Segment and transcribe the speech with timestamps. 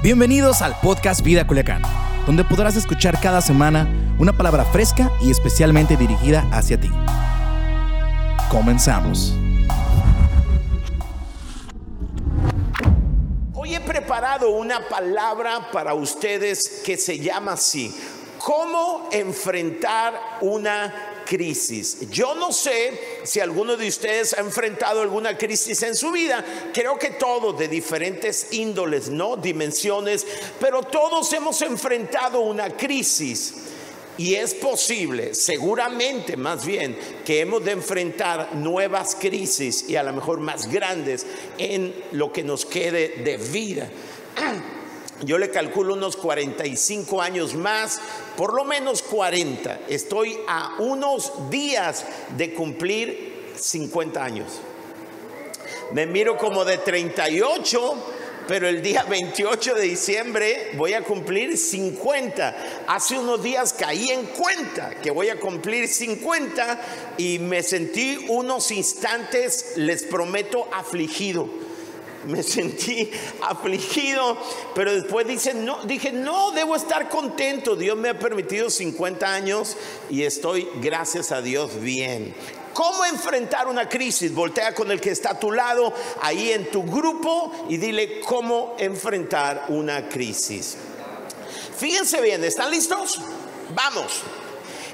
[0.00, 1.82] Bienvenidos al podcast Vida Culiacán,
[2.24, 6.88] donde podrás escuchar cada semana una palabra fresca y especialmente dirigida hacia ti.
[8.48, 9.34] Comenzamos.
[13.52, 17.92] Hoy he preparado una palabra para ustedes que se llama así,
[18.38, 20.94] ¿cómo enfrentar una
[21.28, 21.98] crisis.
[22.10, 26.42] Yo no sé si alguno de ustedes ha enfrentado alguna crisis en su vida.
[26.72, 29.36] Creo que todos de diferentes índoles, ¿no?
[29.36, 30.26] Dimensiones,
[30.58, 33.54] pero todos hemos enfrentado una crisis.
[34.16, 40.12] Y es posible, seguramente más bien, que hemos de enfrentar nuevas crisis y a lo
[40.12, 41.24] mejor más grandes
[41.56, 43.88] en lo que nos quede de vida.
[45.24, 48.00] Yo le calculo unos 45 años más,
[48.36, 49.80] por lo menos 40.
[49.88, 52.04] Estoy a unos días
[52.36, 54.60] de cumplir 50 años.
[55.92, 57.94] Me miro como de 38,
[58.46, 62.84] pero el día 28 de diciembre voy a cumplir 50.
[62.86, 66.80] Hace unos días caí en cuenta que voy a cumplir 50
[67.16, 71.67] y me sentí unos instantes, les prometo, afligido
[72.26, 73.10] me sentí
[73.42, 74.36] afligido,
[74.74, 77.76] pero después dice, no, dije, no, debo estar contento.
[77.76, 79.76] Dios me ha permitido 50 años
[80.10, 82.34] y estoy, gracias a Dios, bien.
[82.72, 84.32] ¿Cómo enfrentar una crisis?
[84.32, 88.76] Voltea con el que está a tu lado, ahí en tu grupo, y dile cómo
[88.78, 90.76] enfrentar una crisis.
[91.76, 93.20] Fíjense bien, ¿están listos?
[93.74, 94.22] Vamos.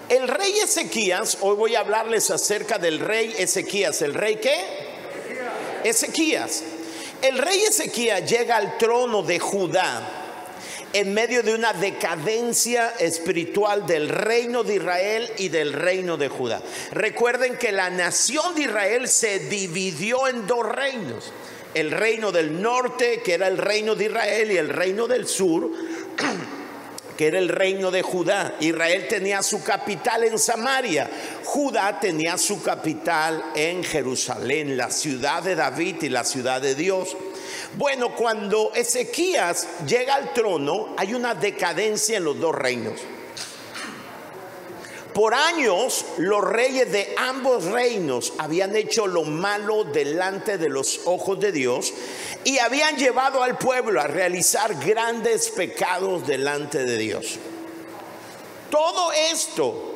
[0.08, 4.02] El rey Ezequías, hoy voy a hablarles acerca del rey Ezequías.
[4.02, 4.64] ¿El rey qué?
[5.84, 6.62] Ezequías.
[7.24, 10.06] El rey Ezequías llega al trono de Judá
[10.92, 16.60] en medio de una decadencia espiritual del reino de Israel y del reino de Judá.
[16.90, 21.32] Recuerden que la nación de Israel se dividió en dos reinos.
[21.72, 25.70] El reino del norte, que era el reino de Israel, y el reino del sur,
[27.16, 28.54] que era el reino de Judá.
[28.60, 31.08] Israel tenía su capital en Samaria.
[31.44, 37.16] Judá tenía su capital en Jerusalén, la ciudad de David y la ciudad de Dios.
[37.76, 43.00] Bueno, cuando Ezequías llega al trono, hay una decadencia en los dos reinos.
[45.12, 51.38] Por años los reyes de ambos reinos habían hecho lo malo delante de los ojos
[51.38, 51.92] de Dios
[52.42, 57.38] y habían llevado al pueblo a realizar grandes pecados delante de Dios.
[58.70, 59.93] Todo esto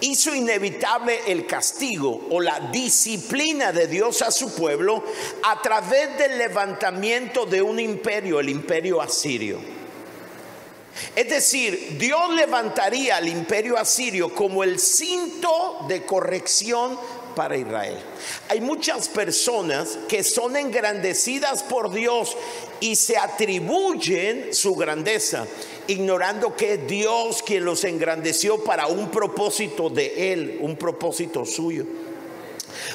[0.00, 5.04] hizo inevitable el castigo o la disciplina de Dios a su pueblo
[5.42, 9.58] a través del levantamiento de un imperio, el imperio asirio.
[11.14, 16.98] Es decir, Dios levantaría al imperio asirio como el cinto de corrección
[17.34, 17.98] para Israel.
[18.48, 22.34] Hay muchas personas que son engrandecidas por Dios
[22.80, 25.46] y se atribuyen su grandeza,
[25.88, 31.84] ignorando que es Dios quien los engrandeció para un propósito de Él, un propósito suyo.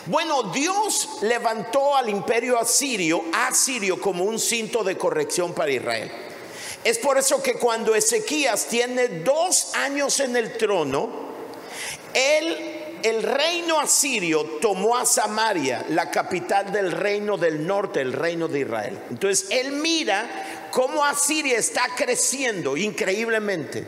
[0.06, 6.12] Bueno, Dios levantó al imperio asirio, asirio como un cinto de corrección para Israel.
[6.84, 11.09] Es por eso que cuando Ezequías tiene dos años en el trono,
[12.13, 18.62] el reino asirio tomó a Samaria, la capital del reino del norte, el reino de
[18.62, 19.00] Israel.
[19.09, 23.85] Entonces él mira cómo Asiria está creciendo increíblemente.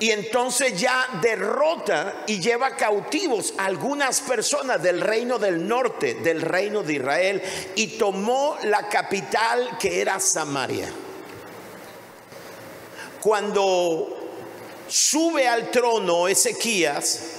[0.00, 6.42] Y entonces ya derrota y lleva cautivos a algunas personas del reino del norte, del
[6.42, 7.42] reino de Israel,
[7.76, 10.88] y tomó la capital que era Samaria
[13.24, 14.18] cuando
[14.86, 17.33] sube al trono Ezequías,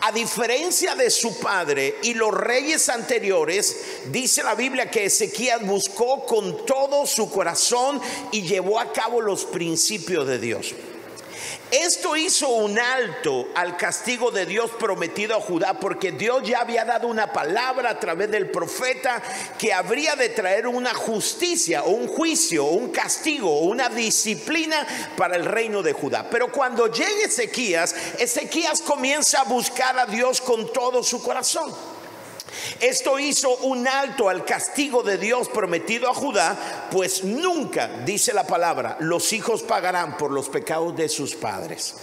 [0.00, 3.76] a diferencia de su padre y los reyes anteriores,
[4.06, 8.00] dice la Biblia que Ezequías buscó con todo su corazón
[8.32, 10.74] y llevó a cabo los principios de Dios.
[11.70, 16.84] Esto hizo un alto al castigo de Dios prometido a Judá porque Dios ya había
[16.84, 19.22] dado una palabra a través del profeta
[19.58, 25.82] que habría de traer una justicia un juicio un castigo una disciplina para el reino
[25.82, 26.28] de Judá.
[26.30, 31.99] Pero cuando llegue Ezequías, Ezequías comienza a buscar a Dios con todo su corazón.
[32.80, 38.46] Esto hizo un alto al castigo de Dios prometido a Judá, pues nunca, dice la
[38.46, 41.94] palabra, los hijos pagarán por los pecados de sus padres.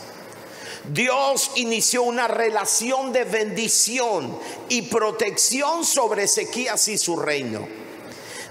[0.89, 4.38] Dios inició una relación de bendición
[4.69, 7.68] y protección sobre Ezequías y su reino.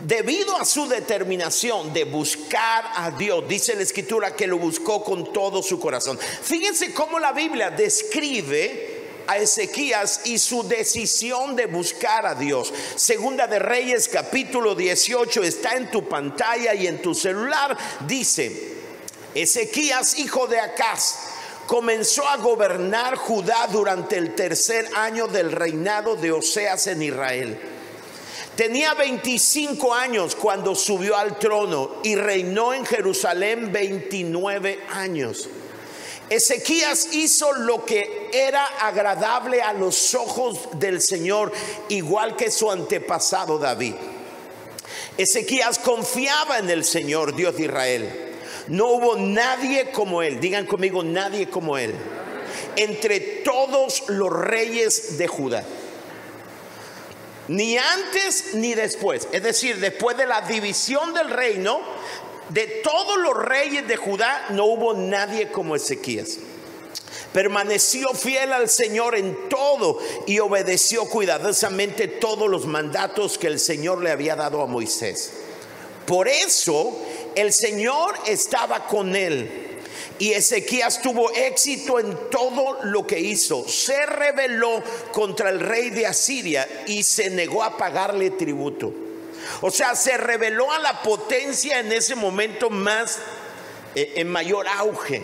[0.01, 5.33] Debido a su determinación de buscar a Dios, dice la escritura que lo buscó con
[5.33, 6.19] todo su corazón.
[6.19, 8.96] Fíjense cómo la Biblia describe
[9.27, 12.73] a Ezequías y su decisión de buscar a Dios.
[12.97, 17.77] Segunda de Reyes capítulo 18 está en tu pantalla y en tu celular.
[18.07, 18.75] Dice,
[19.35, 21.17] Ezequías, hijo de Acaz,
[21.67, 27.61] comenzó a gobernar Judá durante el tercer año del reinado de Oseas en Israel.
[28.57, 35.51] Tenía 25 años cuando subió al trono y reinó en Jerusalén 29 años.
[36.29, 41.53] Ezequías hizo lo que era agradable a los ojos del Señor,
[41.89, 43.95] igual que su antepasado David.
[45.17, 48.35] Ezequías confiaba en el Señor, Dios de Israel.
[48.69, 51.95] No hubo nadie como él, digan conmigo, nadie como él,
[52.75, 55.65] entre todos los reyes de Judá.
[57.49, 61.81] Ni antes ni después, es decir, después de la división del reino,
[62.51, 66.39] de todos los reyes de Judá no hubo nadie como Ezequías.
[67.33, 74.03] Permaneció fiel al Señor en todo y obedeció cuidadosamente todos los mandatos que el Señor
[74.03, 75.33] le había dado a Moisés.
[76.07, 76.97] Por eso
[77.35, 79.65] el Señor estaba con él.
[80.19, 83.69] Y Ezequías tuvo éxito en todo lo que hizo.
[83.69, 84.83] Se rebeló
[85.13, 89.06] contra el rey de Asiria y se negó a pagarle tributo.
[89.61, 93.19] O sea, se rebeló a la potencia en ese momento más,
[93.95, 95.23] eh, en mayor auge.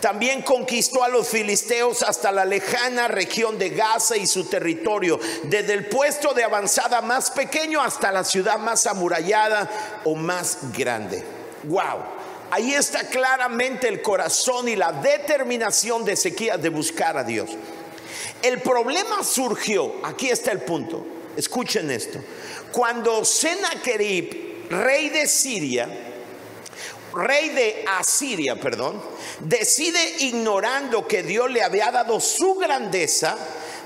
[0.00, 5.74] También conquistó a los filisteos hasta la lejana región de Gaza y su territorio, desde
[5.74, 11.22] el puesto de avanzada más pequeño hasta la ciudad más amurallada o más grande.
[11.62, 12.02] Wow.
[12.50, 17.50] Ahí está claramente el corazón y la determinación de Ezequiel de buscar a Dios.
[18.42, 21.06] El problema surgió, aquí está el punto,
[21.36, 22.22] escuchen esto,
[22.72, 25.88] cuando Sennacherib, rey de Siria,
[27.14, 29.02] rey de Asiria, perdón,
[29.40, 33.36] decide ignorando que Dios le había dado su grandeza,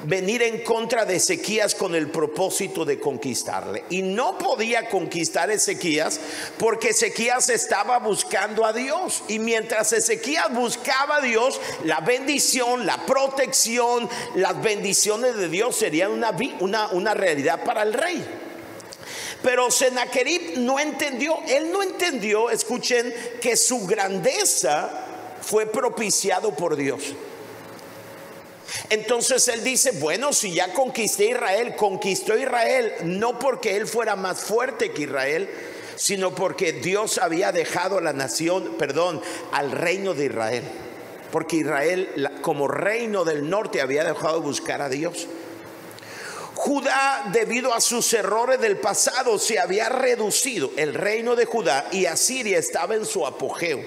[0.04, 3.84] venir en contra de Ezequías con el propósito de conquistarle.
[3.90, 6.20] Y no podía conquistar Ezequías
[6.58, 9.22] porque Ezequías estaba buscando a Dios.
[9.28, 16.12] Y mientras Ezequías buscaba a Dios, la bendición, la protección, las bendiciones de Dios serían
[16.12, 18.24] una, una, una realidad para el rey.
[19.42, 24.90] Pero Sennacherib no entendió, él no entendió, escuchen, que su grandeza
[25.40, 27.14] fue propiciado por Dios.
[28.90, 34.40] Entonces él dice, bueno, si ya conquisté Israel, conquistó Israel no porque él fuera más
[34.40, 35.48] fuerte que Israel,
[35.96, 39.20] sino porque Dios había dejado a la nación, perdón,
[39.52, 40.64] al reino de Israel.
[41.32, 45.26] Porque Israel como reino del norte había dejado de buscar a Dios.
[46.54, 52.06] Judá, debido a sus errores del pasado, se había reducido el reino de Judá y
[52.06, 53.80] Asiria estaba en su apogeo.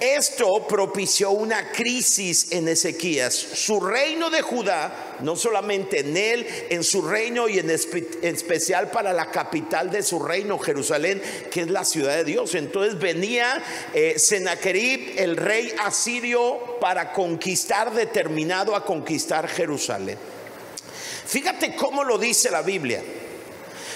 [0.00, 3.34] Esto propició una crisis en Ezequías.
[3.34, 9.12] Su reino de Judá, no solamente en él, en su reino y en, especial para
[9.12, 11.20] la capital de su reino, Jerusalén,
[11.50, 12.54] que es la ciudad de Dios.
[12.54, 13.62] Entonces venía
[13.92, 14.16] eh,
[15.16, 20.16] el rey asirio, para conquistar, determinado a conquistar Jerusalén.
[21.26, 23.02] Fíjate cómo lo dice la Biblia.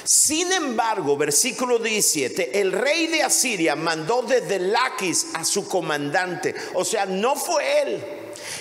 [0.04, 6.84] Sin embargo, versículo 17, el rey de Asiria mandó desde Laquis a su comandante, o
[6.84, 8.04] sea, no fue él.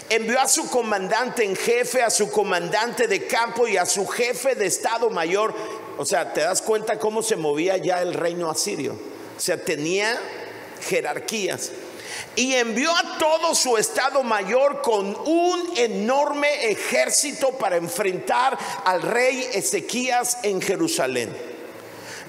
[0.09, 4.55] Envió a su comandante en jefe, a su comandante de campo y a su jefe
[4.55, 5.53] de estado mayor.
[5.97, 8.93] O sea, te das cuenta cómo se movía ya el reino asirio.
[9.35, 10.17] O sea, tenía
[10.87, 11.71] jerarquías
[12.35, 19.47] y envió a todo su estado mayor con un enorme ejército para enfrentar al rey
[19.53, 21.53] Ezequías en Jerusalén.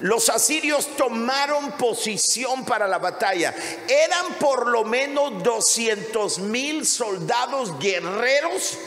[0.01, 3.55] Los asirios tomaron posición para la batalla.
[3.87, 8.77] Eran por lo menos 200 mil soldados guerreros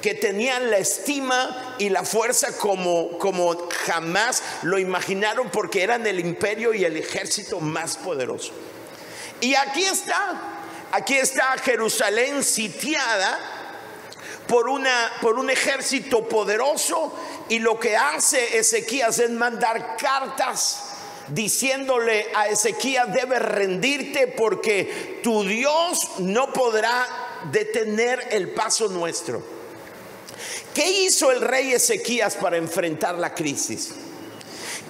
[0.00, 3.56] que tenían la estima y la fuerza como, como
[3.86, 8.52] jamás lo imaginaron porque eran el imperio y el ejército más poderoso.
[9.40, 10.54] Y aquí está,
[10.94, 13.36] Aquí está Jerusalén sitiada
[14.46, 17.12] por, una, por un ejército poderoso
[17.48, 20.84] y lo que hace Ezequías es mandar cartas
[21.26, 27.04] diciéndole a Ezequías debe rendirte porque tu Dios no podrá
[27.50, 29.42] detener el paso nuestro.
[30.72, 33.94] ¿Qué hizo el rey Ezequías para enfrentar la crisis?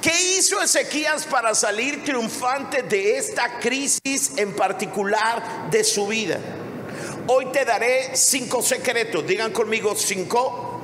[0.05, 6.39] ¿Qué hizo Ezequías para salir triunfante de esta crisis en particular de su vida?
[7.27, 9.27] Hoy te daré cinco secretos.
[9.27, 10.83] Digan conmigo cinco.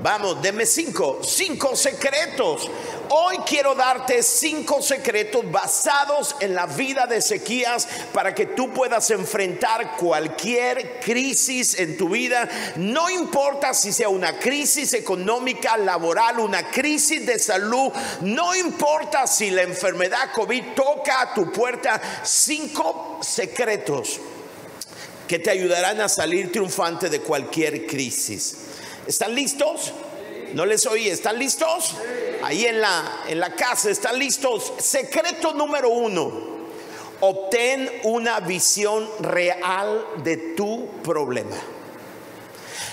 [0.00, 1.22] Vamos, deme cinco.
[1.24, 2.70] Cinco secretos
[3.10, 9.10] Hoy quiero darte cinco secretos basados en la vida de Ezequías para que tú puedas
[9.10, 12.48] enfrentar cualquier crisis en tu vida.
[12.76, 17.92] No importa si sea una crisis económica, laboral, una crisis de salud,
[18.22, 22.00] no importa si la enfermedad COVID toca a tu puerta.
[22.22, 24.20] Cinco secretos
[25.28, 28.56] que te ayudarán a salir triunfante de cualquier crisis.
[29.06, 29.92] ¿Están listos?
[30.54, 31.96] No les oí, ¿están listos?
[32.44, 34.72] Ahí en la, en la casa, ¿están listos?
[34.78, 36.30] Secreto número uno,
[37.18, 41.56] obtén una visión real de tu problema.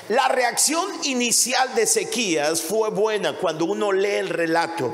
[0.10, 4.92] La reacción inicial de Ezequías fue buena cuando uno lee el relato.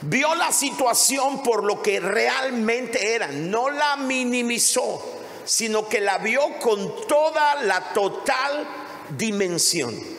[0.00, 5.04] Vio la situación por lo que realmente era, no la minimizó,
[5.44, 8.66] sino que la vio con toda la total
[9.10, 10.16] dimensión.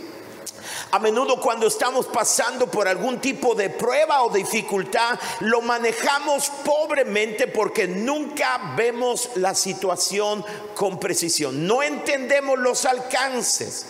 [0.91, 7.47] A menudo cuando estamos pasando por algún tipo de prueba o dificultad, lo manejamos pobremente
[7.47, 11.67] porque nunca vemos la situación con precisión.
[11.67, 13.85] No entendemos los alcances.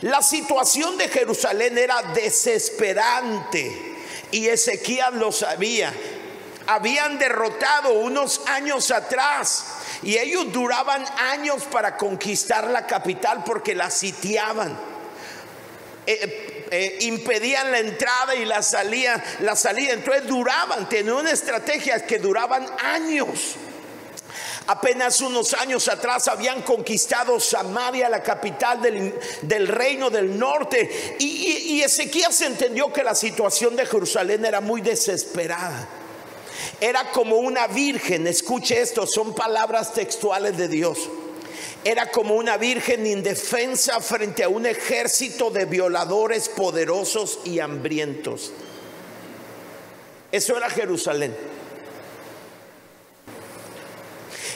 [0.00, 3.96] La situación de Jerusalén era desesperante
[4.30, 5.92] y Ezequiel lo sabía.
[6.66, 9.66] Habían derrotado unos años atrás
[10.02, 14.93] y ellos duraban años para conquistar la capital porque la sitiaban.
[16.06, 19.92] Eh, eh, impedían la entrada y la salida, la salida.
[19.92, 23.56] Entonces duraban, tenían una estrategia que duraban años.
[24.66, 31.16] Apenas unos años atrás habían conquistado Samaria, la capital del, reino del norte.
[31.18, 35.86] Y, y, y Ezequías entendió que la situación de Jerusalén era muy desesperada.
[36.80, 40.98] Era como una virgen, escuche esto, son palabras textuales de Dios
[41.84, 48.52] era como una virgen indefensa frente a un ejército de violadores poderosos y hambrientos.
[50.32, 51.36] Eso era Jerusalén.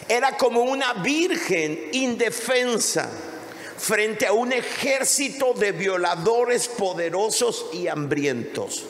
[0.09, 3.11] Era como una virgen indefensa
[3.77, 8.85] frente a un ejército de violadores poderosos y hambrientos.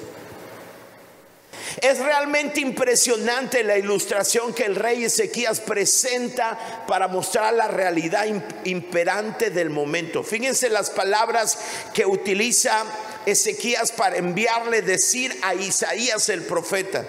[1.81, 8.27] Es realmente impresionante la ilustración que el rey Ezequías presenta para mostrar la realidad
[8.65, 10.25] imperante del momento.
[10.25, 11.59] Fíjense las palabras
[11.95, 12.85] que utiliza
[13.27, 17.05] Ezequías para enviarle decir a Isaías el profeta.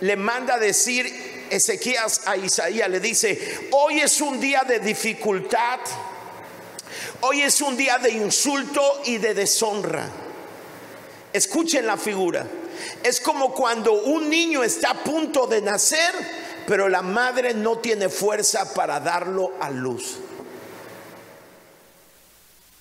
[0.00, 5.80] Le manda decir Ezequías a Isaías, le dice, hoy es un día de dificultad,
[7.22, 10.08] hoy es un día de insulto y de deshonra.
[11.32, 12.46] Escuchen la figura.
[13.02, 16.14] Es como cuando un niño está a punto de nacer,
[16.66, 20.18] pero la madre no tiene fuerza para darlo a luz.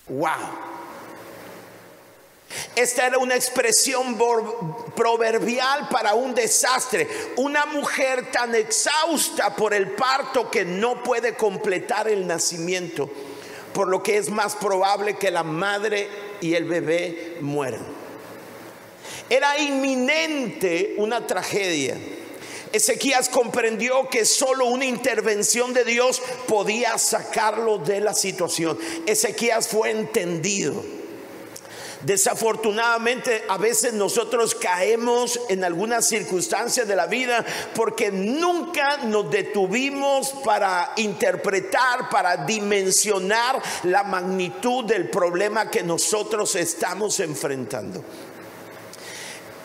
[0.07, 0.69] Wow.
[2.75, 4.17] Esta era una expresión
[4.95, 7.07] proverbial para un desastre.
[7.37, 13.09] Una mujer tan exhausta por el parto que no puede completar el nacimiento,
[13.73, 16.09] por lo que es más probable que la madre
[16.41, 17.98] y el bebé mueran.
[19.29, 21.97] Era inminente una tragedia.
[22.71, 28.77] Ezequías comprendió que solo una intervención de Dios podía sacarlo de la situación.
[29.05, 30.83] Ezequías fue entendido.
[32.01, 37.45] Desafortunadamente a veces nosotros caemos en algunas circunstancias de la vida
[37.75, 47.19] porque nunca nos detuvimos para interpretar, para dimensionar la magnitud del problema que nosotros estamos
[47.19, 48.01] enfrentando.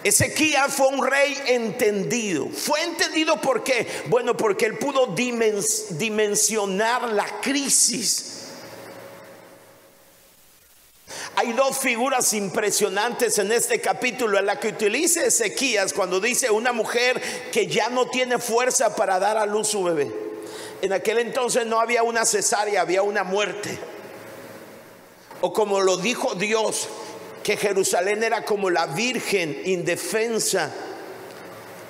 [0.05, 2.47] Ezequiel fue un rey entendido.
[2.51, 3.87] Fue entendido por qué?
[4.07, 8.33] Bueno, porque él pudo dimensionar la crisis.
[11.37, 16.73] Hay dos figuras impresionantes en este capítulo en la que utiliza Ezequías cuando dice una
[16.73, 17.21] mujer
[17.51, 20.13] que ya no tiene fuerza para dar a luz su bebé.
[20.83, 23.79] En aquel entonces no había una cesárea, había una muerte.
[25.41, 26.89] O como lo dijo Dios,
[27.45, 30.73] que Jerusalén era como la virgen indefensa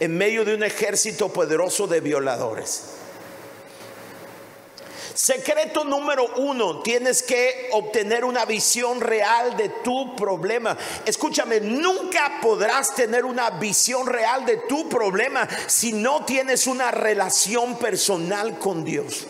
[0.00, 2.82] en medio de un ejército poderoso de violadores.
[5.14, 10.76] Secreto número uno, tienes que obtener una visión real de tu problema.
[11.06, 17.78] Escúchame, nunca podrás tener una visión real de tu problema si no tienes una relación
[17.78, 19.24] personal con Dios.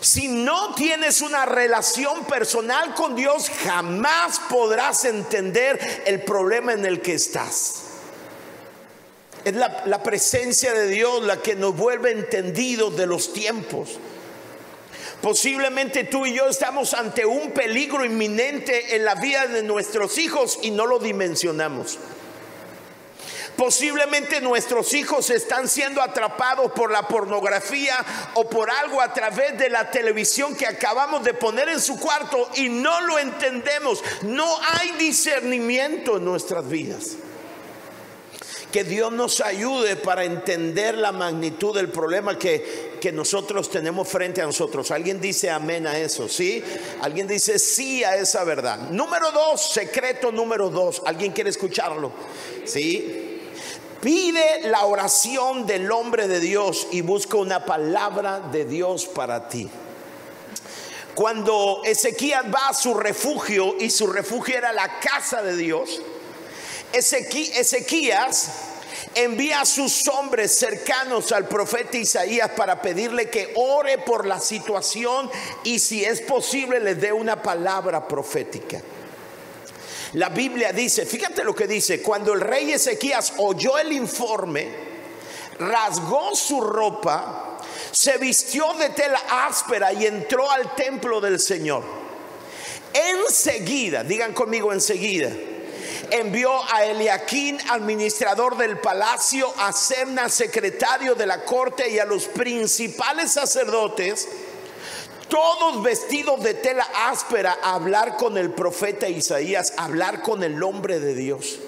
[0.00, 7.02] Si no tienes una relación personal con Dios, jamás podrás entender el problema en el
[7.02, 7.82] que estás.
[9.44, 13.98] Es la, presencia de Dios la que nos vuelve entendidos de los tiempos.
[15.20, 20.58] Posiblemente tú y yo estamos ante un peligro inminente en la vida de nuestros hijos
[20.62, 21.98] y no lo dimensionamos.
[23.56, 27.94] Posiblemente nuestros hijos están siendo atrapados por la pornografía
[28.34, 32.48] o por algo a través de la televisión que acabamos de poner en su cuarto
[32.54, 34.02] y no lo entendemos.
[34.22, 37.16] No hay discernimiento en nuestras vidas.
[38.72, 44.40] Que Dios nos ayude para entender la magnitud del problema que, que nosotros tenemos frente
[44.40, 44.92] a nosotros.
[44.92, 46.28] ¿Alguien dice amén a eso?
[46.28, 46.62] ¿Sí?
[47.02, 48.78] ¿Alguien dice sí a esa verdad?
[48.90, 51.02] Número dos, secreto número dos.
[51.04, 52.12] ¿Alguien quiere escucharlo?
[52.64, 53.29] ¿Sí?
[54.00, 59.68] Pide la oración del hombre de Dios y busca una palabra de Dios para ti.
[61.14, 66.00] Cuando Ezequías va a su refugio y su refugio era la casa de Dios,
[66.92, 68.48] Ezequías
[69.14, 75.30] envía a sus hombres cercanos al profeta Isaías para pedirle que ore por la situación
[75.62, 78.80] y si es posible le dé una palabra profética.
[80.14, 84.68] La Biblia dice, fíjate lo que dice, cuando el rey Ezequías oyó el informe,
[85.58, 87.60] rasgó su ropa,
[87.92, 91.84] se vistió de tela áspera y entró al templo del Señor.
[92.92, 95.30] Enseguida, digan conmigo enseguida,
[96.10, 102.24] envió a Eliaquín, administrador del palacio, a Semna, secretario de la corte, y a los
[102.24, 104.28] principales sacerdotes,
[105.30, 110.62] todos vestidos de tela áspera, a hablar con el profeta Isaías, a hablar con el
[110.62, 111.60] hombre de Dios.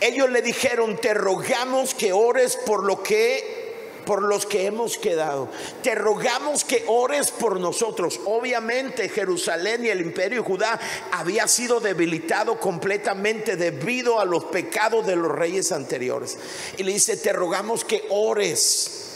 [0.00, 3.56] Ellos le dijeron, te rogamos que ores por lo que
[4.08, 5.50] por los que hemos quedado.
[5.82, 8.18] Te rogamos que ores por nosotros.
[8.24, 10.80] Obviamente Jerusalén y el imperio Judá
[11.12, 16.38] había sido debilitado completamente debido a los pecados de los reyes anteriores.
[16.78, 19.07] Y le dice, te rogamos que ores.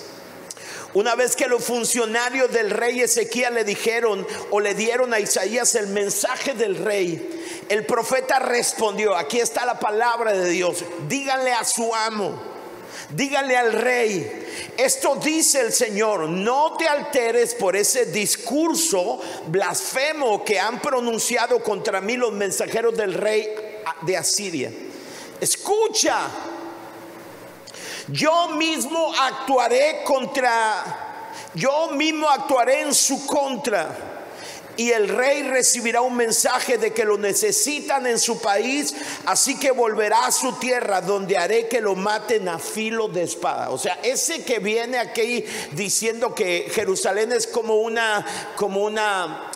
[0.95, 5.75] Una vez que los funcionarios del rey Ezequiel le dijeron o le dieron a Isaías
[5.75, 11.65] el mensaje del rey, el profeta respondió, aquí está la palabra de Dios, díganle a
[11.65, 12.53] su amo
[13.15, 20.59] dígale al rey, esto dice el Señor, no te alteres por ese discurso blasfemo que
[20.59, 23.49] han pronunciado contra mí los mensajeros del rey
[24.03, 24.73] de Asiria.
[25.41, 26.29] Escucha,
[28.13, 30.85] yo mismo actuaré contra,
[31.55, 34.11] yo mismo actuaré en su contra
[34.77, 38.95] y el rey recibirá un mensaje de que lo necesitan en su país,
[39.27, 43.71] así que volverá a su tierra donde haré que lo maten a filo de espada.
[43.71, 48.25] O sea, ese que viene aquí diciendo que Jerusalén es como una
[48.57, 49.51] como una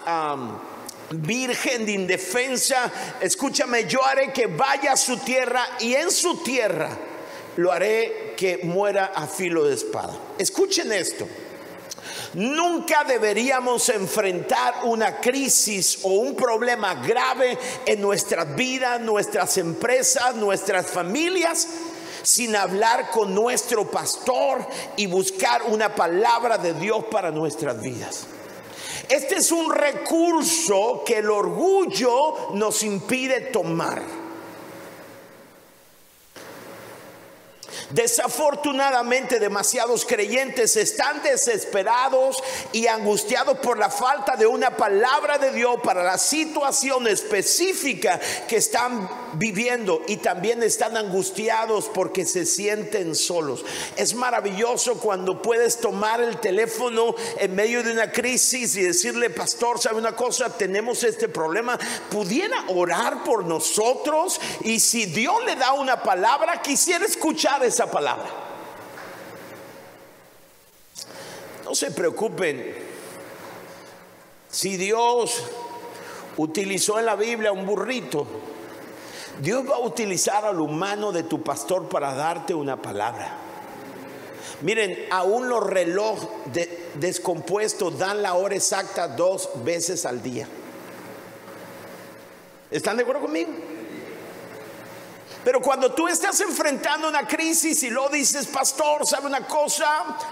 [1.11, 2.91] virgen de indefensa,
[3.21, 6.91] escúchame, yo haré que vaya a su tierra y en su tierra
[7.57, 10.15] lo haré que muera a filo de espada.
[10.39, 11.27] Escuchen esto.
[12.35, 20.87] Nunca deberíamos enfrentar una crisis o un problema grave en nuestras vidas, nuestras empresas, nuestras
[20.87, 21.67] familias
[22.23, 28.27] sin hablar con nuestro pastor y buscar una palabra de Dios para nuestras vidas.
[29.09, 34.26] Este es un recurso que el orgullo nos impide tomar.
[37.91, 45.77] Desafortunadamente demasiados creyentes están desesperados y angustiados por la falta de una palabra de Dios
[45.83, 53.65] para la situación específica que están viviendo y también están angustiados porque se sienten solos.
[53.97, 59.81] Es maravilloso cuando puedes tomar el teléfono en medio de una crisis y decirle, pastor,
[59.81, 60.57] ¿sabe una cosa?
[60.57, 61.79] Tenemos este problema.
[62.11, 64.41] ¿Pudiera orar por nosotros?
[64.63, 68.29] Y si Dios le da una palabra, quisiera escuchar esa palabra.
[71.65, 72.75] No se preocupen.
[74.49, 75.43] Si Dios
[76.37, 78.27] utilizó en la Biblia un burrito,
[79.41, 83.37] Dios va a utilizar al humano de tu pastor para darte una palabra.
[84.63, 90.49] Miren, aún los relojes descompuestos dan la hora exacta dos veces al día.
[92.71, 93.51] ¿Están de acuerdo conmigo?
[95.47, 99.87] Pero cuando tú estás enfrentando una crisis y lo dices, pastor, ¿sabe una cosa?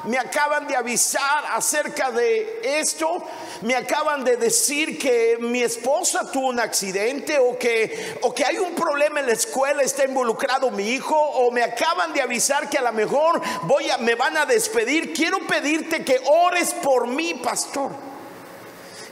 [0.07, 3.23] Me acaban de avisar acerca de esto,
[3.63, 8.59] me acaban de decir que mi esposa tuvo un accidente o que, o que hay
[8.59, 12.79] un problema en la escuela, está involucrado mi hijo, o me acaban de avisar que
[12.79, 15.13] a lo mejor voy a, me van a despedir.
[15.13, 17.93] Quiero pedirte que ores por mí, pastor.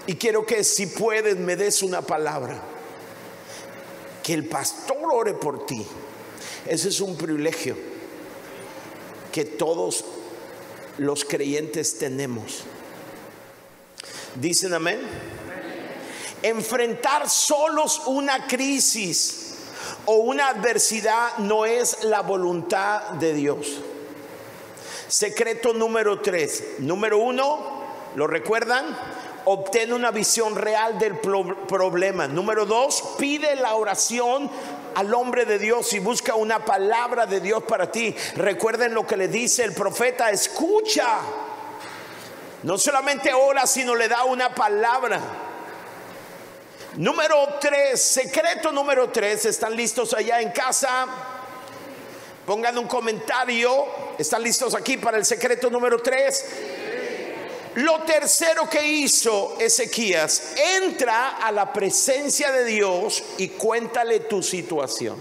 [0.08, 2.71] Y quiero que si puedes me des una palabra
[4.22, 5.86] que el pastor ore por ti.
[6.66, 7.76] Ese es un privilegio
[9.32, 10.04] que todos
[10.98, 12.64] los creyentes tenemos.
[14.34, 15.00] Dicen amén.
[16.42, 19.54] Enfrentar solos una crisis
[20.06, 23.80] o una adversidad no es la voluntad de Dios.
[25.08, 26.64] Secreto número tres.
[26.78, 27.84] Número uno,
[28.16, 28.96] ¿lo recuerdan?
[29.44, 32.28] Obtén una visión real del problema.
[32.28, 34.50] Número dos, pide la oración
[34.94, 38.14] al hombre de Dios y busca una palabra de Dios para ti.
[38.36, 41.18] Recuerden lo que le dice el profeta, escucha.
[42.62, 45.20] No solamente ora, sino le da una palabra.
[46.96, 51.06] Número tres, secreto número tres, ¿están listos allá en casa?
[52.44, 53.86] Pongan un comentario,
[54.18, 56.44] ¿están listos aquí para el secreto número tres?
[57.74, 65.16] Lo tercero que hizo Ezequías, entra a la presencia de Dios y cuéntale tu situación.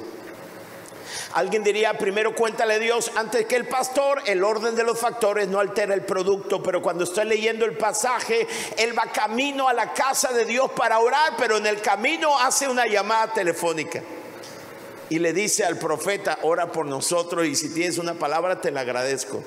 [1.34, 5.48] Alguien diría, primero cuéntale a Dios antes que el pastor, el orden de los factores
[5.48, 8.46] no altera el producto, pero cuando estoy leyendo el pasaje,
[8.78, 12.68] él va camino a la casa de Dios para orar, pero en el camino hace
[12.68, 14.04] una llamada telefónica
[15.12, 18.82] y le dice al profeta, ora por nosotros y si tienes una palabra te la
[18.82, 19.44] agradezco.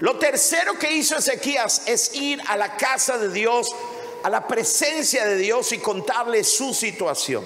[0.00, 3.74] Lo tercero que hizo Ezequías es ir a la casa de Dios,
[4.22, 7.44] a la presencia de Dios y contarle su situación.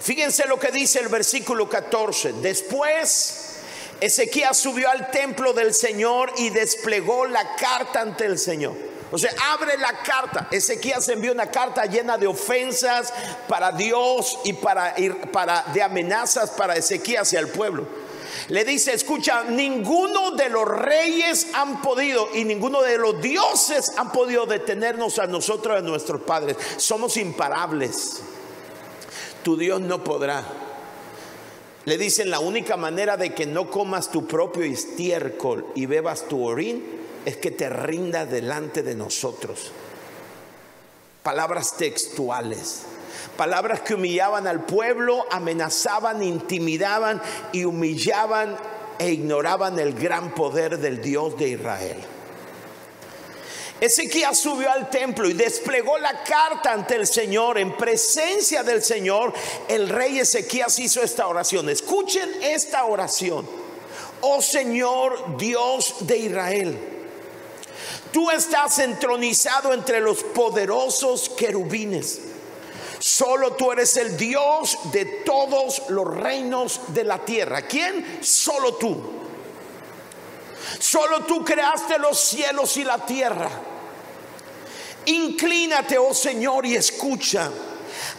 [0.00, 2.34] Fíjense lo que dice el versículo 14.
[2.34, 3.60] Después
[4.00, 8.74] Ezequías subió al templo del Señor y desplegó la carta ante el Señor.
[9.10, 10.48] O sea, abre la carta.
[10.50, 13.12] Ezequías envió una carta llena de ofensas
[13.48, 14.94] para Dios y para,
[15.32, 17.86] para de amenazas para Ezequías y al pueblo.
[18.48, 24.12] Le dice, escucha, ninguno de los reyes han podido y ninguno de los dioses han
[24.12, 26.56] podido detenernos a nosotros, a nuestros padres.
[26.76, 28.22] Somos imparables
[29.48, 30.44] tu Dios no podrá.
[31.84, 36.44] Le dicen, la única manera de que no comas tu propio estiércol y bebas tu
[36.44, 36.84] orín
[37.24, 39.72] es que te rinda delante de nosotros.
[41.22, 42.82] Palabras textuales.
[43.36, 47.20] Palabras que humillaban al pueblo, amenazaban, intimidaban
[47.52, 48.56] y humillaban
[48.98, 51.98] e ignoraban el gran poder del Dios de Israel.
[53.80, 57.58] Ezequías subió al templo y desplegó la carta ante el Señor.
[57.58, 59.32] En presencia del Señor,
[59.68, 61.68] el rey Ezequías hizo esta oración.
[61.68, 63.48] Escuchen esta oración.
[64.20, 66.76] Oh Señor Dios de Israel,
[68.12, 72.22] tú estás entronizado entre los poderosos querubines.
[72.98, 77.62] Solo tú eres el Dios de todos los reinos de la tierra.
[77.62, 78.18] ¿Quién?
[78.22, 79.18] Solo tú.
[80.78, 83.50] Solo tú creaste los cielos y la tierra.
[85.06, 87.50] Inclínate, oh Señor, y escucha.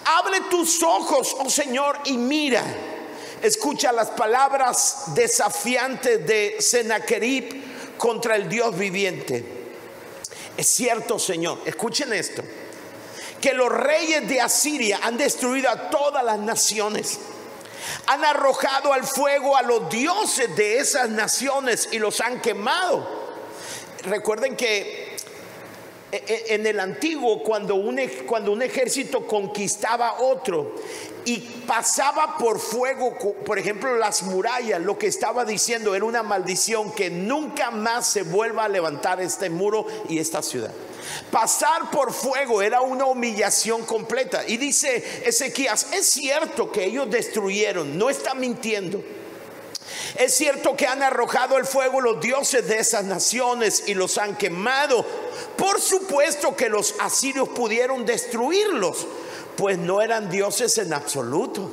[0.06, 2.64] Abre tus ojos, oh Señor, y mira.
[3.42, 9.60] Escucha las palabras desafiantes de Sennacherib contra el Dios viviente.
[10.58, 12.44] Es cierto, Señor, escuchen esto,
[13.42, 17.20] que los reyes de Asiria han destruido a todas las naciones.
[18.08, 23.20] Han arrojado al fuego a los dioses de esas naciones y los han quemado.
[24.04, 25.09] Recuerden que
[26.12, 30.76] en el antiguo, cuando un, cuando un ejército conquistaba otro
[31.26, 36.92] y pasaba por fuego, por ejemplo, las murallas, lo que estaba diciendo era una maldición
[36.94, 40.72] que nunca más se vuelva a levantar este muro y esta ciudad.
[41.32, 44.44] Pasar por fuego era una humillación completa.
[44.48, 49.04] Y dice Ezequías, es cierto que ellos destruyeron, no está mintiendo.
[50.18, 54.36] Es cierto que han arrojado el fuego los dioses de esas naciones y los han
[54.36, 55.06] quemado.
[55.58, 59.08] Por supuesto que los asirios pudieron destruirlos,
[59.56, 61.70] pues no eran dioses en absoluto.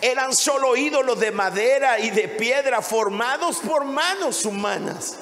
[0.00, 5.16] Eran solo ídolos de madera y de piedra formados por manos humanas.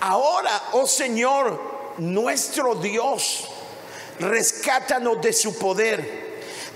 [0.00, 1.60] Ahora, oh Señor,
[1.98, 3.48] nuestro Dios,
[4.18, 6.32] rescátanos de su poder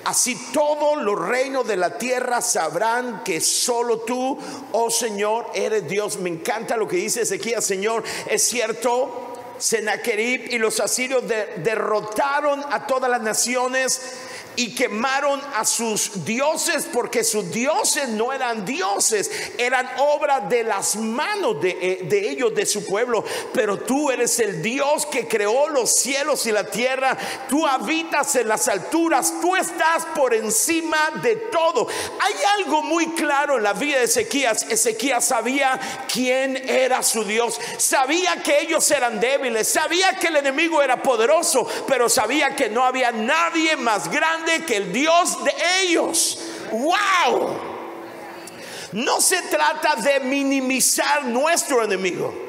[0.07, 4.39] Así todos los reinos de la tierra sabrán que solo tú,
[4.71, 6.19] oh Señor, eres Dios.
[6.21, 8.05] Me encanta lo que dice Ezequiel, Señor.
[8.29, 9.26] Es cierto,
[9.59, 14.26] Sennacherib y los asirios derrotaron a todas las naciones
[14.57, 20.97] y quemaron a sus dioses porque sus dioses no eran dioses, eran obra de las
[20.97, 23.25] manos de, eh, de, ellos, de su pueblo.
[23.53, 27.17] Pero tú eres el Dios que creó los cielos y la tierra,
[27.49, 31.87] tú habitas en las alturas, tú estás por encima de todo.
[32.21, 34.67] Hay algo muy claro en la vida de Ezequías.
[34.69, 35.79] Ezequías sabía
[36.13, 41.67] quién era su Dios, sabía que ellos eran débiles, sabía que el enemigo era poderoso,
[41.87, 46.39] pero sabía que no había nadie más grande que el Dios de ellos.
[46.71, 47.57] ¡Wow!
[48.93, 52.47] No se trata de minimizar nuestro enemigo.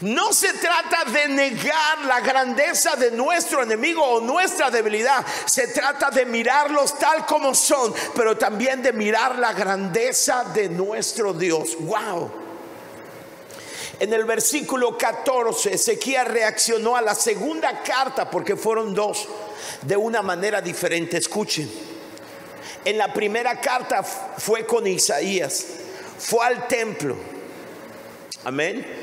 [0.00, 5.24] No se trata de negar la grandeza de nuestro enemigo o nuestra debilidad.
[5.44, 11.34] Se trata de mirarlos tal como son, pero también de mirar la grandeza de nuestro
[11.34, 11.76] Dios.
[11.80, 12.30] Wow.
[13.98, 19.28] En el versículo 14, Ezequiel reaccionó a la segunda carta, porque fueron dos,
[19.82, 21.16] de una manera diferente.
[21.16, 21.70] Escuchen.
[22.84, 25.66] En la primera carta fue con Isaías,
[26.18, 27.16] fue al templo.
[28.44, 28.99] Amén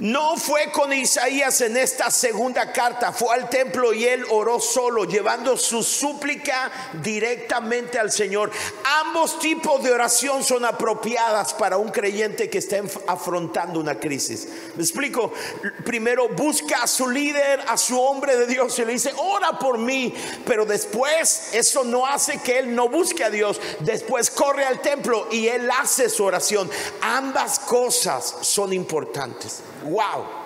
[0.00, 5.04] no fue con Isaías en esta segunda carta, fue al templo y él oró solo,
[5.04, 6.70] llevando su súplica
[7.02, 8.50] directamente al Señor.
[9.02, 14.48] Ambos tipos de oración son apropiadas para un creyente que está afrontando una crisis.
[14.76, 15.32] Me explico.
[15.84, 19.78] Primero busca a su líder, a su hombre de Dios y le dice, ora por
[19.78, 20.14] mí.
[20.46, 23.60] Pero después eso no hace que él no busque a Dios.
[23.80, 26.70] Después corre al templo y él hace su oración.
[27.02, 29.60] Ambas cosas son importantes.
[29.84, 30.40] Wow.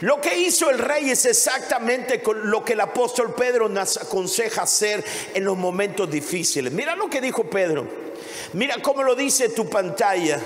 [0.00, 5.04] Lo que hizo el rey es exactamente lo que el apóstol Pedro nos aconseja hacer
[5.34, 6.72] en los momentos difíciles.
[6.72, 7.86] Mira lo que dijo Pedro.
[8.52, 10.40] Mira cómo lo dice tu pantalla.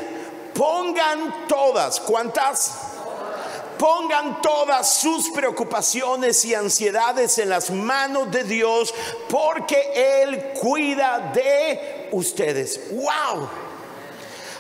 [0.55, 2.73] Pongan todas, ¿cuántas?
[3.79, 8.95] Pongan todas sus preocupaciones y ansiedades en las manos de Dios
[9.29, 12.81] porque Él cuida de ustedes.
[12.93, 13.49] ¡Wow!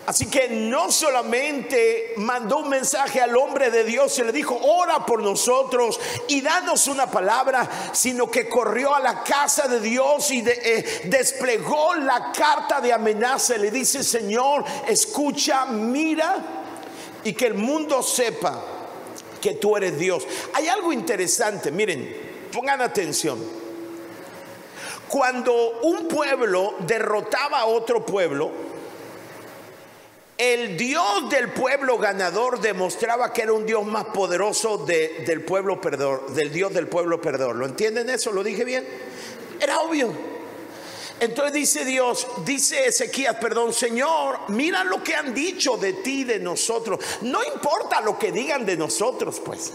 [0.05, 5.07] Así que no solamente mandó un mensaje al hombre de Dios y le dijo, ora
[5.07, 10.43] por nosotros y danos una palabra, sino que corrió a la casa de Dios y
[10.45, 13.57] eh, desplegó la carta de amenaza.
[13.57, 16.62] Le dice, Señor, escucha, mira
[17.23, 18.61] y que el mundo sepa
[19.41, 20.27] que tú eres Dios.
[20.55, 23.38] Hay algo interesante, miren, pongan atención.
[25.09, 28.72] Cuando un pueblo derrotaba a otro pueblo,
[30.38, 36.33] el Dios del pueblo ganador demostraba que era un Dios más poderoso del pueblo perdedor,
[36.33, 37.57] del Dios del pueblo perdedor.
[37.57, 38.33] ¿Lo entienden eso?
[38.33, 38.87] ¿Lo dije bien?
[39.61, 40.12] Era obvio.
[41.21, 46.40] Entonces dice Dios, dice Ezequías, perdón, Señor, mira lo que han dicho de ti, de
[46.40, 46.99] nosotros.
[47.21, 49.73] No importa lo que digan de nosotros, pues.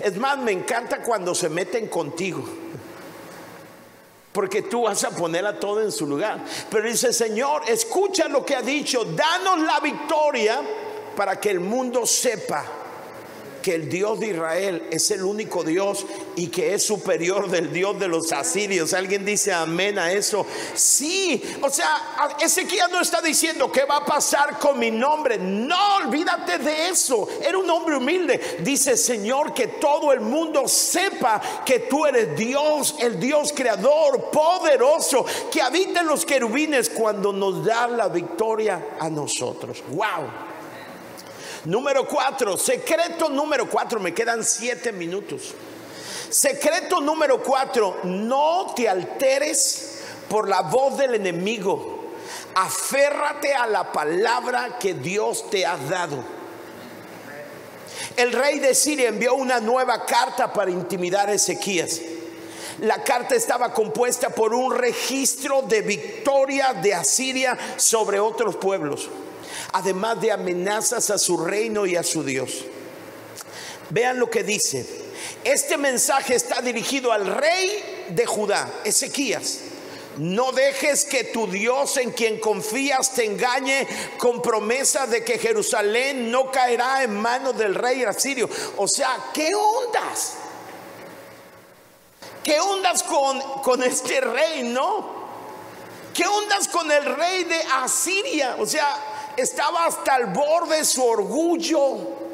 [0.00, 2.44] Es más, me encanta cuando se meten contigo
[4.34, 6.44] porque tú vas a ponerla todo en su lugar.
[6.68, 10.60] Pero dice, Señor, escucha lo que ha dicho, danos la victoria
[11.14, 12.83] para que el mundo sepa
[13.64, 16.04] que el Dios de Israel es el único Dios
[16.36, 18.92] y que es superior del Dios de los asirios.
[18.92, 20.44] ¿Alguien dice amén a eso?
[20.74, 25.38] Sí, o sea, Ezequiel no está diciendo qué va a pasar con mi nombre.
[25.38, 27.26] No, olvídate de eso.
[27.40, 28.58] Era un hombre humilde.
[28.60, 35.24] Dice, Señor, que todo el mundo sepa que tú eres Dios, el Dios creador, poderoso,
[35.50, 39.82] que habita en los querubines cuando nos da la victoria a nosotros.
[39.88, 40.53] Wow.
[41.64, 45.54] Número cuatro, secreto número cuatro, me quedan siete minutos.
[46.28, 52.04] Secreto número cuatro, no te alteres por la voz del enemigo.
[52.54, 56.22] Aférrate a la palabra que Dios te ha dado.
[58.16, 62.00] El rey de Siria envió una nueva carta para intimidar a Ezequías.
[62.80, 69.08] La carta estaba compuesta por un registro de victoria de Asiria sobre otros pueblos
[69.72, 72.64] además de amenazas a su reino y a su Dios.
[73.90, 74.86] Vean lo que dice.
[75.42, 79.60] Este mensaje está dirigido al rey de Judá, Ezequías.
[80.16, 83.86] No dejes que tu Dios en quien confías te engañe
[84.16, 88.48] con promesa de que Jerusalén no caerá en manos del rey asirio.
[88.76, 90.34] O sea, ¿qué ondas?
[92.44, 95.24] ¿Qué ondas con, con este rey, no?
[96.14, 98.56] ¿Qué ondas con el rey de Asiria?
[98.60, 102.24] O sea, estaba hasta el borde de su orgullo.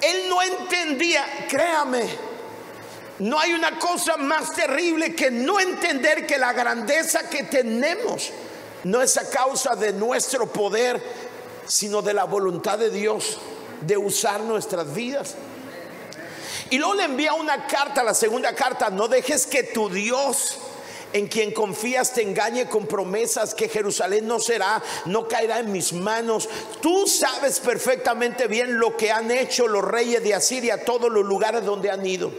[0.00, 2.08] Él no entendía, créame,
[3.18, 8.30] no hay una cosa más terrible que no entender que la grandeza que tenemos
[8.84, 11.02] no es a causa de nuestro poder,
[11.66, 13.38] sino de la voluntad de Dios
[13.80, 15.34] de usar nuestras vidas.
[16.70, 20.58] Y luego le envía una carta, la segunda carta, no dejes que tu Dios
[21.12, 25.92] en quien confías te engañe con promesas que Jerusalén no será, no caerá en mis
[25.92, 26.48] manos.
[26.80, 31.64] Tú sabes perfectamente bien lo que han hecho los reyes de Asiria, todos los lugares
[31.64, 32.30] donde han ido.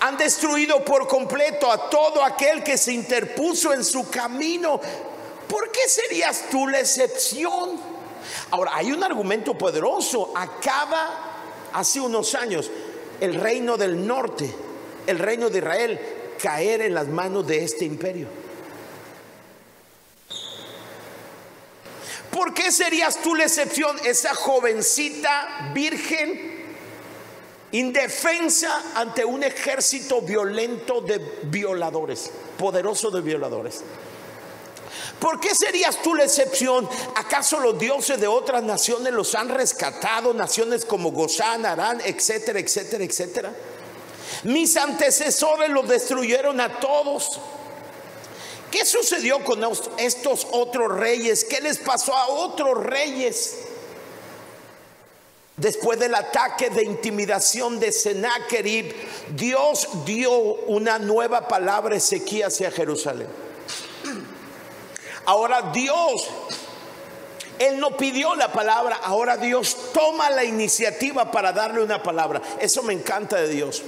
[0.00, 4.80] Han destruido por completo a todo aquel que se interpuso en su camino.
[5.48, 7.80] ¿Por qué serías tú la excepción?
[8.50, 10.32] Ahora, hay un argumento poderoso.
[10.34, 12.70] Acaba hace unos años
[13.20, 14.50] el reino del norte,
[15.06, 18.28] el reino de Israel, caer en las manos de este imperio.
[22.30, 23.96] ¿Por qué serías tú la excepción?
[24.04, 26.68] Esa jovencita virgen,
[27.72, 33.82] indefensa ante un ejército violento de violadores, poderoso de violadores.
[35.18, 36.88] ¿Por qué serías tú la excepción?
[37.16, 40.32] ¿Acaso los dioses de otras naciones los han rescatado?
[40.32, 43.52] Naciones como Gozán, Arán, etcétera, etcétera, etcétera.
[44.44, 47.40] Mis antecesores los destruyeron a todos.
[48.70, 49.60] ¿Qué sucedió con
[49.98, 51.44] estos otros reyes?
[51.44, 53.56] ¿Qué les pasó a otros reyes?
[55.56, 58.94] Después del ataque de intimidación de Sennacherib,
[59.34, 63.28] Dios dio una nueva palabra a Ezequías hacia Jerusalén.
[65.26, 66.28] Ahora Dios,
[67.58, 72.40] Él no pidió la palabra, ahora Dios toma la iniciativa para darle una palabra.
[72.58, 73.82] Eso me encanta de Dios.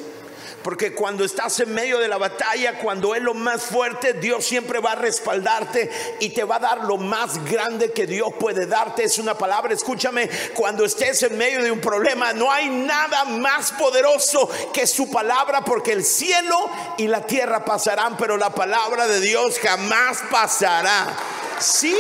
[0.62, 4.81] Porque cuando estás en medio de la batalla, cuando es lo más fuerte, Dios siempre
[4.81, 9.05] va a respaldarte y te va a dar lo más grande que Dios puede darte.
[9.05, 13.72] Es una palabra, escúchame, cuando estés en medio de un problema, no hay nada más
[13.72, 19.20] poderoso que su palabra, porque el cielo y la tierra pasarán, pero la palabra de
[19.20, 21.16] Dios jamás pasará.
[21.59, 21.96] Sí.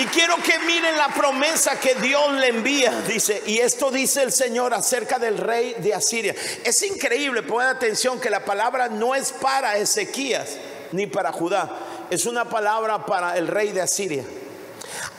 [0.00, 4.32] Y quiero que miren la promesa que Dios le envía, dice, y esto dice el
[4.32, 6.34] Señor acerca del rey de Asiria.
[6.64, 10.56] Es increíble, pongan atención que la palabra no es para Ezequías
[10.92, 11.76] ni para Judá,
[12.08, 14.24] es una palabra para el rey de Asiria.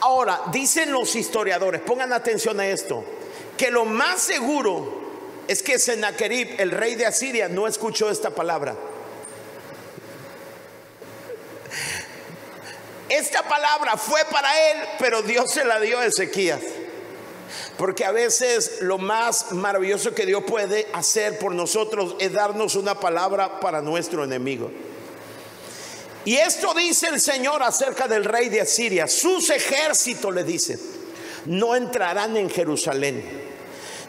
[0.00, 3.04] Ahora, dicen los historiadores, pongan atención a esto,
[3.56, 5.00] que lo más seguro
[5.46, 8.74] es que Sennacherib, el rey de Asiria, no escuchó esta palabra.
[13.12, 16.62] Esta palabra fue para él, pero Dios se la dio a Ezequías.
[17.76, 22.98] Porque a veces lo más maravilloso que Dios puede hacer por nosotros es darnos una
[22.98, 24.70] palabra para nuestro enemigo.
[26.24, 29.06] Y esto dice el Señor acerca del rey de Asiria.
[29.06, 30.78] Sus ejércitos, le dice,
[31.44, 33.22] no entrarán en Jerusalén.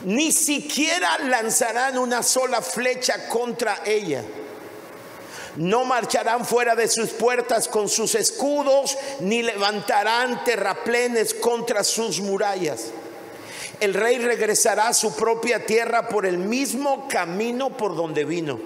[0.06, 4.24] Ni siquiera lanzarán una sola flecha contra ella
[5.56, 12.92] no marcharán fuera de sus puertas con sus escudos, ni levantarán terraplenes contra sus murallas.
[13.80, 18.60] El rey regresará a su propia tierra por el mismo camino por donde vino.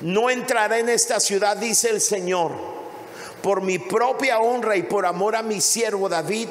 [0.00, 2.52] No entrará en esta ciudad, dice el Señor,
[3.42, 6.48] por mi propia honra y por amor a mi siervo David.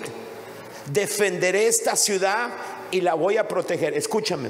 [0.91, 2.49] Defenderé esta ciudad
[2.91, 3.95] y la voy a proteger.
[3.95, 4.49] Escúchame,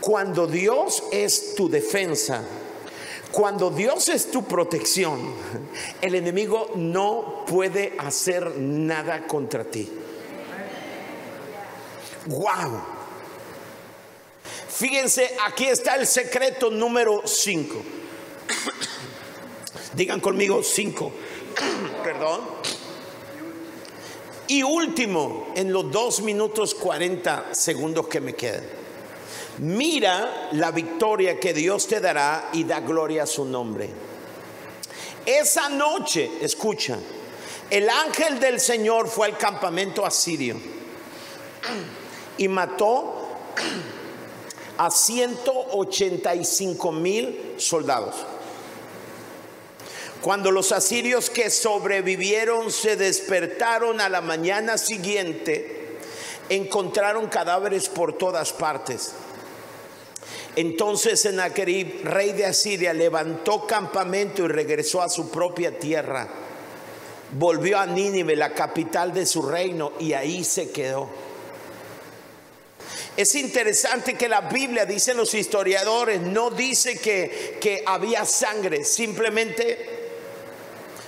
[0.00, 2.42] cuando Dios es tu defensa,
[3.32, 5.20] cuando Dios es tu protección,
[6.00, 9.88] el enemigo no puede hacer nada contra ti.
[12.26, 12.82] Wow.
[14.68, 17.82] Fíjense, aquí está el secreto número 5.
[19.94, 21.12] Digan conmigo 5.
[22.04, 22.40] Perdón.
[24.48, 28.79] Y último, en los dos minutos 40 segundos que me quedan.
[29.58, 33.90] Mira la victoria que Dios te dará y da gloria a su nombre.
[35.26, 36.98] Esa noche, escucha,
[37.68, 40.56] el ángel del Señor fue al campamento asirio
[42.38, 43.28] y mató
[44.78, 48.14] a 185 mil soldados.
[50.22, 55.98] Cuando los asirios que sobrevivieron se despertaron a la mañana siguiente,
[56.48, 59.12] encontraron cadáveres por todas partes.
[60.56, 66.28] Entonces Sennacherib, rey de Asiria, levantó campamento y regresó a su propia tierra.
[67.32, 71.08] Volvió a Nínive, la capital de su reino, y ahí se quedó.
[73.16, 80.00] Es interesante que la Biblia, dicen los historiadores, no dice que, que había sangre, simplemente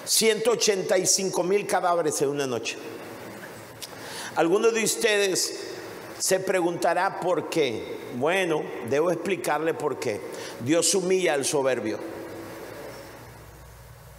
[0.04, 2.76] 185 mil cadáveres en una noche.
[4.36, 5.71] Algunos de ustedes
[6.22, 7.98] se preguntará por qué.
[8.14, 10.20] Bueno, debo explicarle por qué.
[10.60, 11.98] Dios humilla al soberbio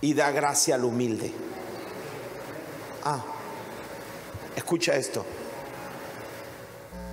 [0.01, 1.31] y da gracia al humilde.
[3.05, 3.23] Ah,
[4.53, 5.25] escucha esto.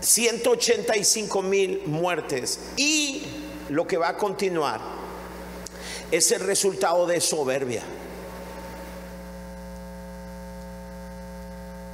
[0.01, 3.23] 185 mil muertes y
[3.69, 4.81] lo que va a continuar
[6.11, 7.85] es el resultado de soberbia.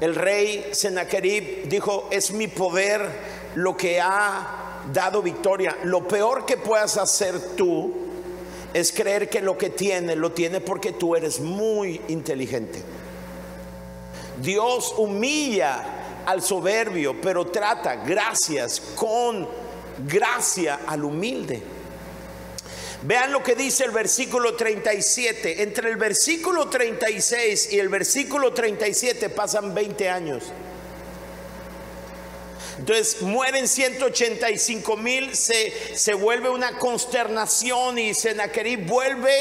[0.00, 3.08] El rey Sennacherib dijo, es mi poder
[3.54, 5.76] lo que ha dado victoria.
[5.84, 7.94] Lo peor que puedas hacer tú
[8.74, 12.82] es creer que lo que tiene lo tiene porque tú eres muy inteligente.
[14.42, 19.48] Dios humilla al soberbio, pero trata gracias con
[20.06, 21.62] gracia al humilde.
[23.02, 25.62] Vean lo que dice el versículo 37.
[25.62, 30.44] Entre el versículo 36 y el versículo 37 pasan 20 años.
[32.78, 39.32] Entonces mueren 185 mil, se, se vuelve una consternación y Senaquerib vuelve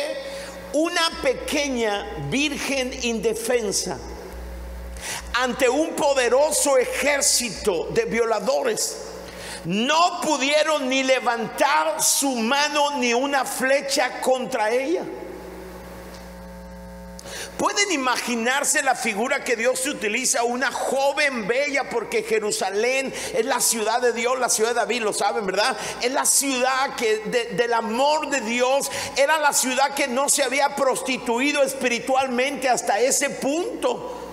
[0.72, 3.98] una pequeña virgen indefensa
[5.34, 9.05] ante un poderoso ejército de violadores.
[9.66, 15.04] No pudieron ni levantar su mano ni una flecha contra ella.
[17.58, 24.02] Pueden imaginarse la figura que Dios utiliza, una joven bella, porque Jerusalén es la ciudad
[24.02, 25.76] de Dios, la ciudad de David, lo saben, ¿verdad?
[26.02, 27.20] Es la ciudad que
[27.54, 33.30] del amor de Dios, era la ciudad que no se había prostituido espiritualmente hasta ese
[33.30, 34.25] punto.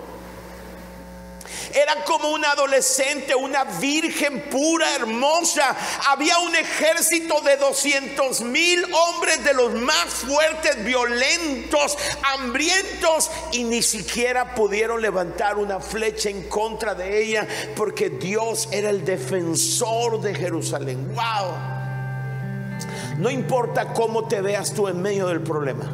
[1.75, 5.77] Era como una adolescente, una virgen pura, hermosa.
[6.09, 13.83] Había un ejército de 200 mil hombres de los más fuertes, violentos, hambrientos y ni
[13.83, 20.35] siquiera pudieron levantar una flecha en contra de ella porque Dios era el defensor de
[20.35, 21.15] Jerusalén.
[21.15, 21.73] Wow.
[23.19, 25.91] No importa cómo te veas tú en medio del problema.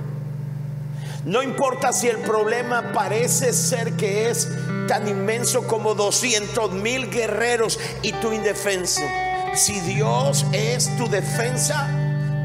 [1.24, 4.48] No importa si el problema parece ser que es
[4.88, 9.02] tan inmenso como 200 mil guerreros y tu indefenso.
[9.54, 11.86] Si Dios es tu defensa,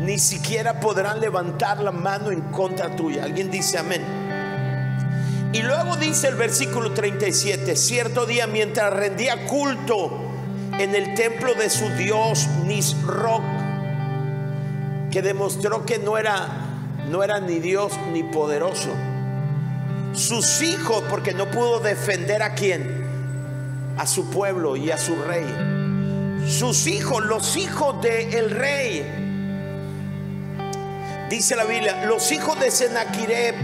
[0.01, 3.23] ni siquiera podrán levantar la mano en contra tuya.
[3.23, 4.03] Alguien dice amén.
[5.53, 10.11] Y luego dice el versículo 37, cierto día mientras rendía culto
[10.77, 13.41] en el templo de su dios Nisroch,
[15.11, 16.47] que demostró que no era,
[17.09, 18.89] no era ni Dios ni poderoso
[20.13, 23.05] sus hijos, porque no pudo defender a quién,
[23.97, 25.45] a su pueblo y a su rey.
[26.47, 29.05] Sus hijos, los hijos del rey.
[31.29, 33.55] Dice la Biblia, los hijos de Sennacherib,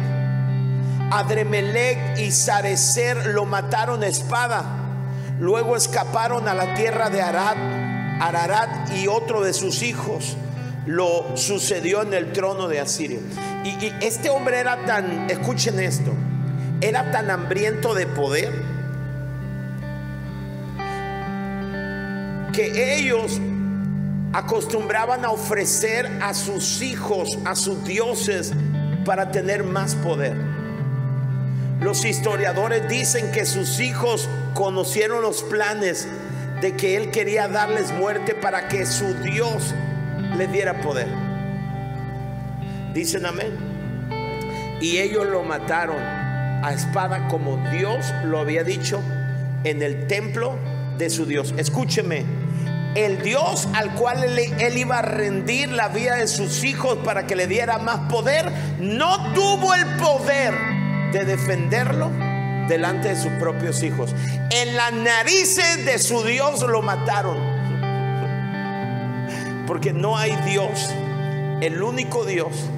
[1.12, 4.64] Adremelech y Sarecer lo mataron a espada.
[5.40, 7.58] Luego escaparon a la tierra de Arad,
[8.22, 10.36] Ararat y otro de sus hijos
[10.86, 13.20] lo sucedió en el trono de Asiria.
[13.64, 16.12] y este hombre era tan, escuchen esto,
[16.82, 18.52] era tan hambriento de poder
[22.54, 23.40] que ellos
[24.34, 28.54] acostumbraban a ofrecer a sus hijos, a sus dioses,
[29.06, 30.36] para tener más poder.
[31.80, 36.08] Los historiadores dicen que sus hijos conocieron los planes
[36.62, 39.74] de que él quería darles muerte para que su Dios
[40.38, 41.08] le diera poder.
[42.94, 43.58] Dicen amén.
[44.82, 46.19] Y ellos lo mataron
[46.64, 49.02] a espada como Dios lo había dicho
[49.64, 50.58] en el templo
[50.98, 51.54] de su Dios.
[51.58, 52.26] Escúcheme,
[52.96, 57.36] el Dios al cual él, iba a rendir la vida de sus hijos para que
[57.36, 60.54] le diera más poder, no tuvo el poder
[61.12, 62.10] de defenderlo
[62.68, 64.14] delante de sus propios hijos.
[64.52, 67.38] En las narices de su Dios lo mataron.
[69.66, 70.92] Porque no hay Dios,
[71.62, 72.70] el único Dios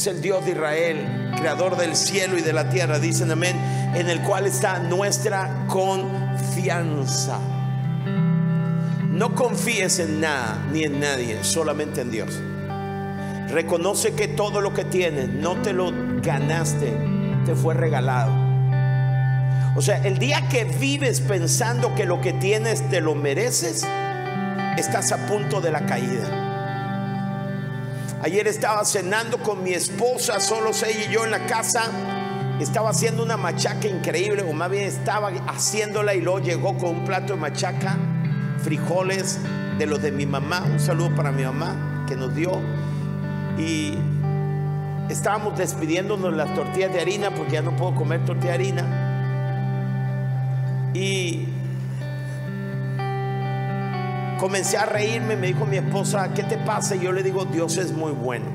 [0.00, 3.54] es el Dios de Israel, creador del cielo y de la tierra, dicen amén,
[3.94, 7.38] en el cual está nuestra confianza.
[9.10, 12.40] No confíes en nada ni en nadie, solamente en Dios.
[13.50, 15.92] Reconoce que todo lo que tienes no te lo
[16.22, 16.96] ganaste,
[17.44, 18.32] te fue regalado.
[19.76, 23.86] O sea, el día que vives pensando que lo que tienes te lo mereces,
[24.78, 26.49] estás a punto de la caída.
[28.22, 31.84] Ayer estaba cenando con mi esposa, solo ella y yo en la casa.
[32.60, 37.04] Estaba haciendo una machaca increíble, o más bien estaba haciéndola y luego llegó con un
[37.06, 37.96] plato de machaca,
[38.62, 39.38] frijoles
[39.78, 40.62] de los de mi mamá.
[40.70, 42.60] Un saludo para mi mamá que nos dio.
[43.58, 43.94] Y
[45.08, 48.84] estábamos despidiéndonos las tortillas de harina porque ya no puedo comer tortilla de harina.
[50.92, 51.48] Y
[54.40, 56.96] comencé a reírme, me dijo mi esposa, ¿qué te pasa?
[56.96, 58.46] Y yo le digo, Dios es muy bueno.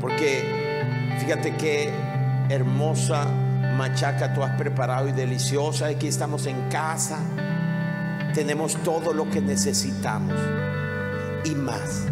[0.00, 1.92] Porque fíjate qué
[2.48, 3.26] hermosa
[3.76, 5.86] machaca tú has preparado y deliciosa.
[5.86, 7.18] Aquí estamos en casa.
[8.34, 10.34] Tenemos todo lo que necesitamos
[11.44, 12.06] y más.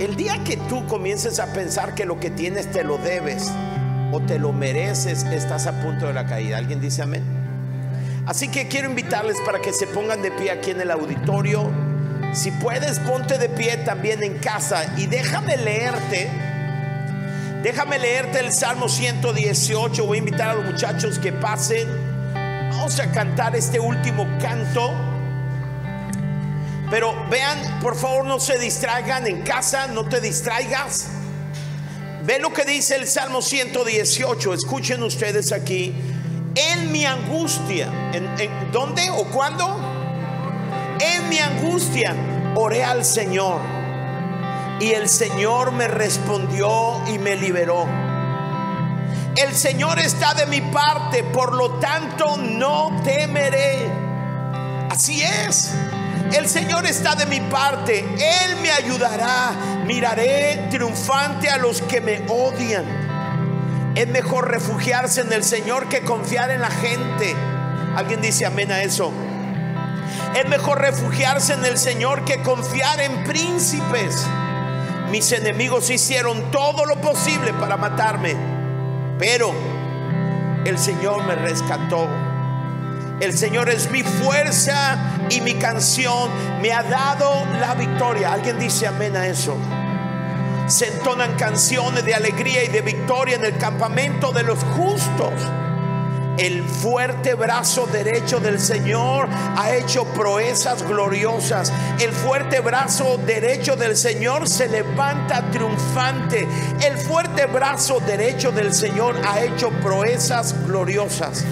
[0.00, 3.50] El día que tú comiences a pensar que lo que tienes te lo debes
[4.12, 6.58] o te lo mereces, estás a punto de la caída.
[6.58, 7.35] ¿Alguien dice amén?
[8.26, 11.70] Así que quiero invitarles para que se pongan de pie aquí en el auditorio.
[12.34, 16.28] Si puedes, ponte de pie también en casa y déjame leerte.
[17.62, 20.04] Déjame leerte el Salmo 118.
[20.04, 21.88] Voy a invitar a los muchachos que pasen.
[22.70, 24.92] Vamos a cantar este último canto.
[26.90, 31.08] Pero vean, por favor, no se distraigan en casa, no te distraigas.
[32.24, 35.94] Ve lo que dice el Salmo 118, escuchen ustedes aquí.
[36.96, 39.78] Mi angustia, ¿en, en dónde o cuándo?
[40.98, 42.16] En mi angustia
[42.54, 43.60] oré al Señor
[44.80, 47.86] y el Señor me respondió y me liberó.
[49.36, 53.90] El Señor está de mi parte, por lo tanto no temeré.
[54.88, 55.74] Así es.
[56.32, 59.52] El Señor está de mi parte, Él me ayudará.
[59.84, 63.05] Miraré triunfante a los que me odian.
[63.96, 67.34] Es mejor refugiarse en el Señor que confiar en la gente.
[67.96, 69.10] ¿Alguien dice amén a eso?
[70.36, 74.26] Es mejor refugiarse en el Señor que confiar en príncipes.
[75.10, 78.36] Mis enemigos hicieron todo lo posible para matarme,
[79.18, 79.54] pero
[80.66, 82.06] el Señor me rescató.
[83.18, 84.98] El Señor es mi fuerza
[85.30, 86.28] y mi canción.
[86.60, 88.34] Me ha dado la victoria.
[88.34, 89.56] ¿Alguien dice amén a eso?
[90.66, 95.32] Se entonan canciones de alegría y de victoria en el campamento de los justos.
[96.38, 101.72] El fuerte brazo derecho del Señor ha hecho proezas gloriosas.
[102.00, 106.48] El fuerte brazo derecho del Señor se levanta triunfante.
[106.84, 111.44] El fuerte brazo derecho del Señor ha hecho proezas gloriosas.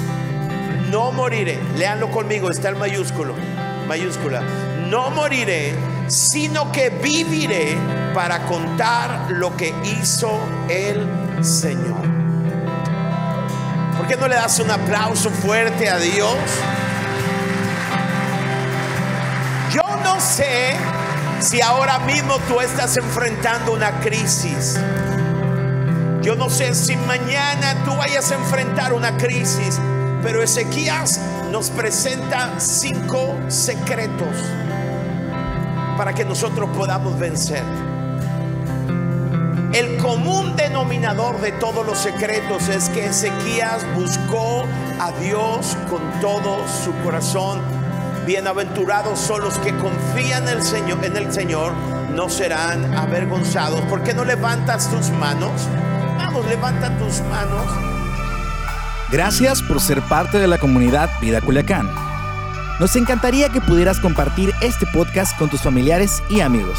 [0.90, 1.58] No moriré.
[1.78, 3.34] Leanlo conmigo, está el mayúsculo.
[3.86, 4.42] Mayúscula.
[4.90, 5.72] No moriré,
[6.08, 10.38] sino que viviré para contar lo que hizo
[10.68, 12.00] el Señor.
[13.96, 16.36] ¿Por qué no le das un aplauso fuerte a Dios?
[19.72, 20.76] Yo no sé
[21.40, 24.78] si ahora mismo tú estás enfrentando una crisis.
[26.22, 29.78] Yo no sé si mañana tú vayas a enfrentar una crisis,
[30.22, 34.36] pero Ezequías nos presenta cinco secretos
[35.96, 37.84] para que nosotros podamos vencer.
[39.74, 44.64] El común denominador de todos los secretos es que Ezequías buscó
[45.00, 47.60] a Dios con todo su corazón.
[48.24, 51.72] Bienaventurados son los que confían en el Señor, en el Señor,
[52.14, 53.80] no serán avergonzados.
[53.86, 55.50] ¿Por qué no levantas tus manos?
[56.18, 57.66] Vamos, levanta tus manos.
[59.10, 61.90] Gracias por ser parte de la comunidad Vida Culiacán.
[62.78, 66.78] Nos encantaría que pudieras compartir este podcast con tus familiares y amigos.